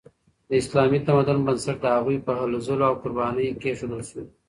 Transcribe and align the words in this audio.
د 0.49 0.51
اسلامي 0.61 0.99
تمدن 1.07 1.39
بنسټ 1.47 1.77
د 1.81 1.85
هغوی 1.95 2.17
په 2.25 2.31
هلو 2.39 2.57
ځلو 2.67 2.83
او 2.89 2.95
قربانیو 3.03 3.59
کیښودل 3.61 4.01
شو. 4.09 4.21